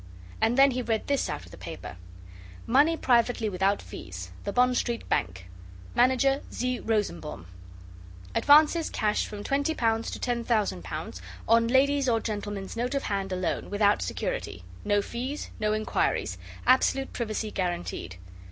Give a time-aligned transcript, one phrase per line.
[0.41, 1.95] and then he read this out of the paper
[2.65, 5.47] MONEY PRIVATELY WITHOUT FEES THE BOND STREET BANK
[5.93, 6.79] Manager, Z.
[6.79, 7.45] Rosenbaum.
[8.33, 14.01] Advances cash from L20 to L10,000 on ladies' or gentlemen's note of hand alone, without
[14.01, 14.63] security.
[14.83, 15.51] No fees.
[15.59, 16.39] No inquiries.
[16.65, 18.15] Absolute privacy guaranteed.